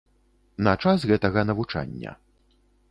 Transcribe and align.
На 0.67 0.73
час 0.85 0.99
гэтага 1.11 1.39
навучання. 1.51 2.11